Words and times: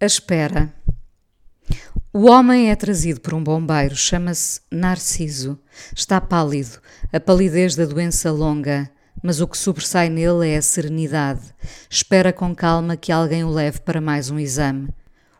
A 0.00 0.06
espera. 0.06 0.74
O 2.12 2.28
homem 2.28 2.68
é 2.68 2.74
trazido 2.74 3.20
por 3.20 3.32
um 3.32 3.42
bombeiro, 3.42 3.94
chama-se 3.94 4.60
Narciso. 4.70 5.56
Está 5.94 6.20
pálido, 6.20 6.80
a 7.12 7.20
palidez 7.20 7.76
da 7.76 7.84
doença 7.84 8.32
longa, 8.32 8.90
mas 9.22 9.40
o 9.40 9.46
que 9.46 9.56
sobressai 9.56 10.08
nele 10.08 10.48
é 10.48 10.56
a 10.56 10.62
serenidade. 10.62 11.42
Espera 11.88 12.32
com 12.32 12.52
calma 12.54 12.96
que 12.96 13.12
alguém 13.12 13.44
o 13.44 13.50
leve 13.50 13.80
para 13.80 14.00
mais 14.00 14.30
um 14.30 14.38
exame. 14.38 14.88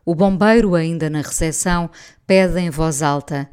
O 0.05 0.15
bombeiro, 0.15 0.77
ainda 0.77 1.11
na 1.11 1.21
recepção, 1.21 1.91
pede 2.25 2.61
em 2.61 2.71
voz 2.71 3.03
alta: 3.03 3.51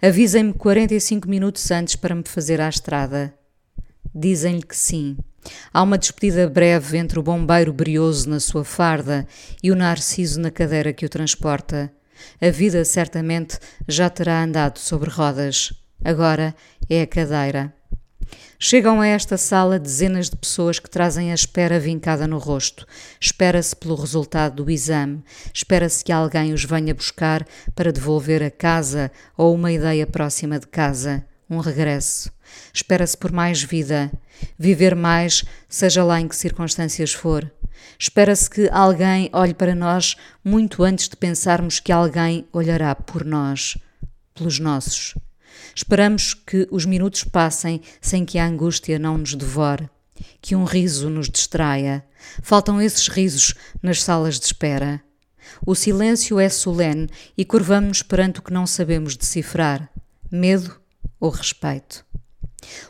Avisem-me 0.00 0.54
45 0.54 1.28
minutos 1.28 1.70
antes 1.70 1.94
para 1.94 2.14
me 2.14 2.24
fazer 2.24 2.58
à 2.58 2.70
estrada. 2.70 3.34
Dizem-lhe 4.14 4.62
que 4.62 4.76
sim. 4.76 5.18
Há 5.72 5.82
uma 5.82 5.98
despedida 5.98 6.48
breve 6.48 6.98
entre 6.98 7.18
o 7.18 7.22
bombeiro 7.22 7.72
brioso 7.72 8.28
na 8.28 8.40
sua 8.40 8.64
farda 8.64 9.26
e 9.62 9.70
o 9.70 9.76
narciso 9.76 10.40
na 10.40 10.50
cadeira 10.50 10.92
que 10.92 11.06
o 11.06 11.08
transporta. 11.08 11.92
A 12.40 12.50
vida 12.50 12.84
certamente 12.84 13.58
já 13.86 14.10
terá 14.10 14.42
andado 14.42 14.78
sobre 14.78 15.10
rodas. 15.10 15.72
Agora 16.04 16.54
é 16.88 17.02
a 17.02 17.06
cadeira. 17.06 17.72
Chegam 18.58 19.00
a 19.00 19.06
esta 19.06 19.36
sala 19.36 19.78
dezenas 19.78 20.28
de 20.28 20.36
pessoas 20.36 20.78
que 20.78 20.90
trazem 20.90 21.30
a 21.30 21.34
espera 21.34 21.78
vincada 21.78 22.26
no 22.26 22.38
rosto. 22.38 22.86
Espera-se 23.20 23.74
pelo 23.74 23.94
resultado 23.94 24.64
do 24.64 24.70
exame. 24.70 25.22
Espera-se 25.54 26.04
que 26.04 26.12
alguém 26.12 26.52
os 26.52 26.64
venha 26.64 26.94
buscar 26.94 27.46
para 27.74 27.92
devolver 27.92 28.42
a 28.42 28.50
casa 28.50 29.12
ou 29.36 29.54
uma 29.54 29.70
ideia 29.70 30.06
próxima 30.06 30.58
de 30.58 30.66
casa. 30.66 31.24
Um 31.50 31.60
regresso. 31.60 32.30
Espera-se 32.72 33.16
por 33.16 33.32
mais 33.32 33.62
vida. 33.62 34.12
Viver 34.58 34.94
mais, 34.94 35.44
seja 35.68 36.04
lá 36.04 36.20
em 36.20 36.28
que 36.28 36.36
circunstâncias 36.36 37.12
for. 37.12 37.50
Espera-se 37.98 38.48
que 38.48 38.68
alguém 38.70 39.30
olhe 39.32 39.54
para 39.54 39.74
nós 39.74 40.16
muito 40.44 40.82
antes 40.82 41.08
de 41.08 41.16
pensarmos 41.16 41.80
que 41.80 41.92
alguém 41.92 42.46
olhará 42.52 42.94
por 42.94 43.24
nós, 43.24 43.78
pelos 44.34 44.58
nossos. 44.58 45.14
Esperamos 45.74 46.34
que 46.34 46.66
os 46.70 46.84
minutos 46.84 47.24
passem 47.24 47.80
sem 48.00 48.24
que 48.24 48.38
a 48.38 48.46
angústia 48.46 48.98
não 48.98 49.18
nos 49.18 49.34
devore, 49.34 49.88
que 50.40 50.54
um 50.54 50.64
riso 50.64 51.08
nos 51.08 51.28
distraia. 51.28 52.04
Faltam 52.42 52.80
esses 52.80 53.08
risos 53.08 53.54
nas 53.82 54.02
salas 54.02 54.38
de 54.38 54.46
espera. 54.46 55.02
O 55.64 55.74
silêncio 55.74 56.38
é 56.38 56.48
solene 56.48 57.08
e 57.36 57.44
curvamos-nos 57.44 58.02
perante 58.02 58.40
o 58.40 58.42
que 58.42 58.52
não 58.52 58.66
sabemos 58.66 59.16
decifrar: 59.16 59.90
medo 60.30 60.78
ou 61.20 61.30
respeito. 61.30 62.06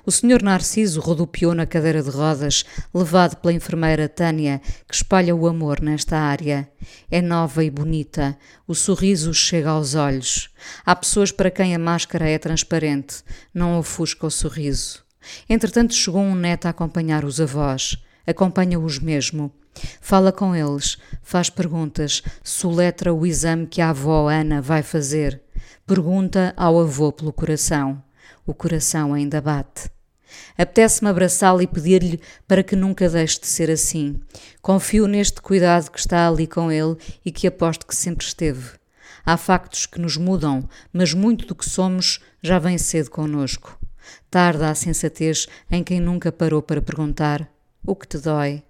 O 0.04 0.10
senhor 0.10 0.42
Narciso 0.42 1.00
rodopiou 1.00 1.54
na 1.54 1.66
cadeira 1.66 2.02
de 2.02 2.08
rodas, 2.08 2.64
levado 2.92 3.36
pela 3.36 3.52
enfermeira 3.52 4.08
Tânia, 4.08 4.62
que 4.88 4.94
espalha 4.94 5.36
o 5.36 5.46
amor 5.46 5.80
nesta 5.80 6.16
área. 6.16 6.70
É 7.10 7.20
nova 7.20 7.62
e 7.62 7.70
bonita, 7.70 8.36
o 8.66 8.74
sorriso 8.74 9.34
chega 9.34 9.70
aos 9.70 9.94
olhos. 9.94 10.48
Há 10.84 10.96
pessoas 10.96 11.30
para 11.30 11.50
quem 11.50 11.74
a 11.74 11.78
máscara 11.78 12.28
é 12.28 12.38
transparente, 12.38 13.22
não 13.52 13.78
ofusca 13.78 14.26
o 14.26 14.30
sorriso. 14.30 15.04
Entretanto, 15.48 15.94
chegou 15.94 16.22
um 16.22 16.34
neto 16.34 16.66
a 16.66 16.70
acompanhar 16.70 17.24
os 17.24 17.40
avós. 17.40 17.96
Acompanha-os 18.26 18.98
mesmo. 18.98 19.52
Fala 20.00 20.32
com 20.32 20.56
eles, 20.56 20.98
faz 21.22 21.48
perguntas, 21.50 22.22
soletra 22.42 23.12
o 23.12 23.26
exame 23.26 23.66
que 23.66 23.80
a 23.80 23.90
avó 23.90 24.28
Ana 24.28 24.60
vai 24.60 24.82
fazer. 24.82 25.40
Pergunta 25.86 26.52
ao 26.56 26.80
avô 26.80 27.12
pelo 27.12 27.32
coração. 27.32 28.02
O 28.46 28.54
coração 28.54 29.14
ainda 29.14 29.40
bate. 29.40 29.90
Apetece-me 30.56 31.10
abraçá-lo 31.10 31.62
e 31.62 31.66
pedir-lhe 31.66 32.20
para 32.46 32.62
que 32.62 32.76
nunca 32.76 33.08
deixe 33.08 33.40
de 33.40 33.46
ser 33.46 33.70
assim. 33.70 34.20
Confio 34.60 35.06
neste 35.06 35.40
cuidado 35.40 35.90
que 35.90 35.98
está 35.98 36.28
ali 36.28 36.46
com 36.46 36.70
ele 36.70 36.96
e 37.24 37.30
que 37.30 37.46
aposto 37.46 37.86
que 37.86 37.96
sempre 37.96 38.26
esteve. 38.26 38.78
Há 39.24 39.36
factos 39.36 39.86
que 39.86 40.00
nos 40.00 40.16
mudam, 40.16 40.68
mas 40.92 41.12
muito 41.12 41.46
do 41.46 41.54
que 41.54 41.68
somos 41.68 42.20
já 42.42 42.58
vem 42.58 42.78
cedo 42.78 43.10
conosco. 43.10 43.78
Tarda 44.30 44.70
a 44.70 44.74
sensatez 44.74 45.46
em 45.70 45.84
quem 45.84 46.00
nunca 46.00 46.32
parou 46.32 46.62
para 46.62 46.82
perguntar: 46.82 47.48
O 47.84 47.94
que 47.94 48.08
te 48.08 48.18
dói? 48.18 48.62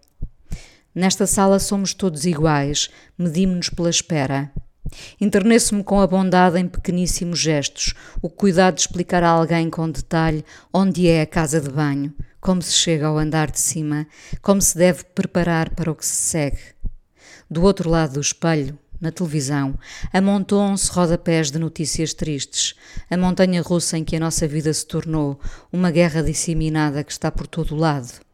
Nesta 0.94 1.26
sala 1.26 1.58
somos 1.58 1.94
todos 1.94 2.25
iguais, 2.25 2.90
medimos-nos 3.16 3.69
pela 3.70 3.90
espera. 3.90 4.50
Interneço-me 5.21 5.82
com 5.82 6.00
a 6.00 6.06
bondade 6.06 6.59
em 6.59 6.66
pequeníssimos 6.66 7.38
gestos, 7.38 7.94
o 8.22 8.28
cuidado 8.28 8.76
de 8.76 8.82
explicar 8.82 9.22
a 9.22 9.28
alguém 9.28 9.69
com 9.69 9.91
detalhe 9.91 10.44
onde 10.72 11.09
é 11.09 11.22
a 11.22 11.26
casa 11.26 11.60
de 11.60 11.71
banho, 11.71 12.15
como 12.41 12.62
se 12.62 12.72
chega 12.72 13.06
ao 13.06 13.19
andar 13.19 13.50
de 13.50 13.60
cima, 13.60 14.06
como 14.41 14.60
se 14.62 14.76
deve 14.76 15.04
preparar 15.04 15.71
para 15.71 15.91
o 15.91 15.94
que 15.94 16.06
se 16.06 16.15
segue. 16.15 16.60
Do 17.50 17.62
outro 17.62 17.88
lado 17.88 18.15
do 18.15 18.21
espelho, 18.21 18.78
na 19.00 19.12
televisão, 19.12 19.78
amontoam-se 20.12 20.91
rodapés 20.91 21.50
de 21.50 21.59
notícias 21.59 22.12
tristes, 22.12 22.75
a 23.09 23.16
montanha 23.16 23.62
russa 23.62 23.97
em 23.97 24.05
que 24.05 24.16
a 24.16 24.20
nossa 24.20 24.47
vida 24.49 24.72
se 24.72 24.87
tornou, 24.87 25.41
uma 25.72 25.91
guerra 25.91 26.22
disseminada 26.22 27.05
que 27.05 27.12
está 27.12 27.31
por 27.31 27.47
todo 27.47 27.75
o 27.75 27.78
lado. 27.78 28.27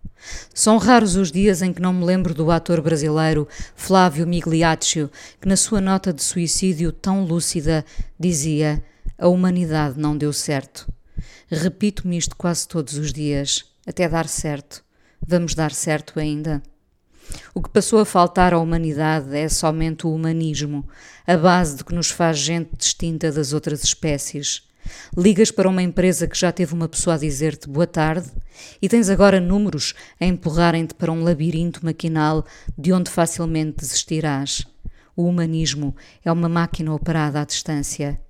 São 0.55 0.79
raros 0.79 1.17
os 1.17 1.31
dias 1.31 1.63
em 1.63 1.73
que 1.73 1.83
não 1.83 1.93
me 1.93 2.05
lembro 2.05 2.35
do 2.35 2.51
ator 2.51 2.81
brasileiro 2.81 3.49
Flávio 3.75 4.27
Migliaccio, 4.27 5.11
que 5.41 5.49
na 5.49 5.57
sua 5.57 5.81
nota 5.81 6.13
de 6.13 6.23
suicídio 6.23 6.93
tão 6.93 7.25
lúcida 7.25 7.85
dizia: 8.19 8.83
A 9.19 9.29
humanidade 9.29 9.99
não 9.99 10.17
deu 10.17 10.33
certo. 10.33 10.93
Repito-me 11.51 12.17
isto 12.17 12.37
quase 12.37 12.67
todos 12.67 12.97
os 12.97 13.13
dias, 13.13 13.65
até 13.87 14.09
dar 14.09 14.29
certo. 14.29 14.85
Vamos 15.27 15.55
dar 15.55 15.73
certo 15.73 16.19
ainda? 16.19 16.63
O 17.55 17.63
que 17.63 17.71
passou 17.71 18.01
a 18.01 18.05
faltar 18.05 18.53
à 18.53 18.59
humanidade 18.59 19.35
é 19.37 19.49
somente 19.49 20.07
o 20.07 20.15
humanismo, 20.15 20.87
a 21.27 21.37
base 21.37 21.77
de 21.77 21.85
que 21.85 21.95
nos 21.95 22.11
faz 22.11 22.39
gente 22.39 22.77
distinta 22.77 23.33
das 23.33 23.53
outras 23.53 23.83
espécies. 23.83 24.69
Ligas 25.17 25.51
para 25.51 25.69
uma 25.69 25.83
empresa 25.83 26.27
que 26.27 26.39
já 26.39 26.51
teve 26.51 26.75
uma 26.75 26.89
pessoa 26.89 27.15
a 27.15 27.19
dizer-te 27.19 27.69
boa 27.69 27.87
tarde 27.87 28.31
e 28.81 28.89
tens 28.89 29.09
agora 29.09 29.41
números 29.41 29.95
a 30.21 30.25
empurrarem-te 30.25 30.95
para 30.95 31.13
um 31.13 31.23
labirinto 31.23 31.85
maquinal 31.85 32.45
de 32.77 32.93
onde 32.93 33.11
facilmente 33.11 33.79
desistirás. 33.79 34.67
O 35.17 35.25
humanismo 35.25 35.95
é 36.25 36.33
uma 36.33 36.49
máquina 36.49 36.93
operada 36.93 37.41
à 37.41 37.45
distância. 37.45 38.21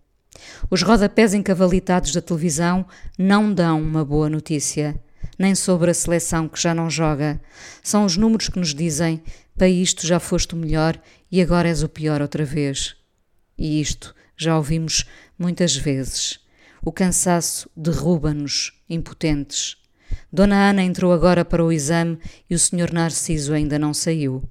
Os 0.71 0.83
rodapés 0.83 1.33
encavalitados 1.33 2.13
da 2.13 2.21
televisão 2.21 2.85
não 3.19 3.53
dão 3.53 3.81
uma 3.81 4.05
boa 4.05 4.29
notícia, 4.29 5.01
nem 5.39 5.55
sobre 5.55 5.91
a 5.91 5.95
seleção 5.95 6.49
que 6.49 6.61
já 6.61 6.75
não 6.75 6.91
joga. 6.91 7.41
São 7.83 8.05
os 8.05 8.17
números 8.17 8.49
que 8.49 8.59
nos 8.59 8.75
dizem: 8.75 9.23
para 9.57 9.69
isto 9.69 10.07
já 10.07 10.19
foste 10.19 10.55
o 10.55 10.59
melhor 10.59 11.01
e 11.31 11.41
agora 11.41 11.69
és 11.69 11.83
o 11.83 11.89
pior 11.89 12.21
outra 12.21 12.45
vez. 12.45 12.97
E 13.57 13.81
isto 13.81 14.15
já 14.37 14.57
ouvimos 14.57 15.05
muitas 15.39 15.77
vezes. 15.77 16.41
O 16.85 16.93
cansaço 16.93 17.71
derruba-nos, 17.75 18.73
impotentes. 18.91 19.77
Dona 20.31 20.69
Ana 20.69 20.83
entrou 20.83 21.13
agora 21.13 21.45
para 21.45 21.65
o 21.65 21.73
exame 21.73 22.19
e 22.49 22.55
o 22.55 22.59
Sr. 22.59 22.93
Narciso 22.93 23.55
ainda 23.55 23.79
não 23.79 23.95
saiu. 23.95 24.43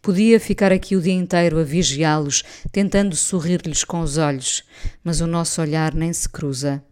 Podia 0.00 0.38
ficar 0.38 0.70
aqui 0.70 0.94
o 0.94 1.00
dia 1.00 1.12
inteiro 1.12 1.58
a 1.58 1.64
vigiá-los, 1.64 2.44
tentando 2.70 3.16
sorrir-lhes 3.16 3.82
com 3.82 4.00
os 4.00 4.16
olhos, 4.16 4.62
mas 5.02 5.20
o 5.20 5.26
nosso 5.26 5.60
olhar 5.60 5.92
nem 5.92 6.12
se 6.12 6.28
cruza. 6.28 6.84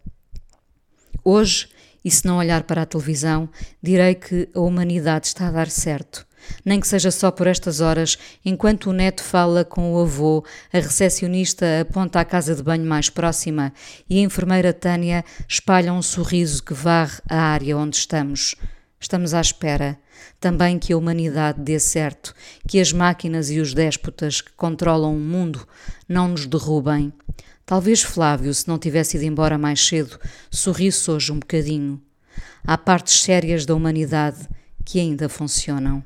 Hoje, 1.22 1.68
e 2.04 2.10
se 2.10 2.26
não 2.26 2.38
olhar 2.38 2.64
para 2.64 2.82
a 2.82 2.86
televisão, 2.86 3.48
direi 3.82 4.14
que 4.14 4.48
a 4.54 4.60
humanidade 4.60 5.28
está 5.28 5.48
a 5.48 5.52
dar 5.52 5.70
certo 5.70 6.26
nem 6.64 6.80
que 6.80 6.88
seja 6.88 7.10
só 7.10 7.30
por 7.30 7.46
estas 7.46 7.80
horas, 7.80 8.18
enquanto 8.44 8.90
o 8.90 8.92
neto 8.92 9.22
fala 9.22 9.64
com 9.64 9.92
o 9.94 10.00
avô, 10.00 10.44
a 10.72 10.78
recepcionista 10.78 11.80
aponta 11.80 12.20
à 12.20 12.24
casa 12.24 12.54
de 12.54 12.62
banho 12.62 12.84
mais 12.84 13.08
próxima 13.08 13.72
e 14.08 14.18
a 14.18 14.22
enfermeira 14.22 14.72
Tânia 14.72 15.24
espalha 15.48 15.92
um 15.92 16.02
sorriso 16.02 16.62
que 16.62 16.74
varre 16.74 17.20
a 17.28 17.36
área 17.36 17.76
onde 17.76 17.96
estamos. 17.96 18.54
Estamos 19.00 19.32
à 19.32 19.40
espera. 19.40 19.98
Também 20.38 20.78
que 20.78 20.92
a 20.92 20.96
humanidade 20.96 21.60
dê 21.60 21.78
certo, 21.78 22.34
que 22.68 22.80
as 22.80 22.92
máquinas 22.92 23.50
e 23.50 23.58
os 23.58 23.72
déspotas 23.72 24.40
que 24.40 24.52
controlam 24.52 25.14
o 25.14 25.18
mundo 25.18 25.66
não 26.08 26.28
nos 26.28 26.46
derrubem. 26.46 27.12
Talvez 27.64 28.02
Flávio, 28.02 28.52
se 28.52 28.66
não 28.66 28.78
tivesse 28.78 29.16
ido 29.16 29.24
embora 29.24 29.56
mais 29.56 29.86
cedo, 29.86 30.18
sorrisse 30.50 31.10
hoje 31.10 31.32
um 31.32 31.38
bocadinho. 31.38 32.02
Há 32.64 32.76
partes 32.76 33.22
sérias 33.22 33.64
da 33.64 33.74
humanidade 33.74 34.48
que 34.84 34.98
ainda 34.98 35.28
funcionam. 35.28 36.04